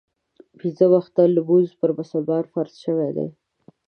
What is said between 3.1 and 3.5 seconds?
دی.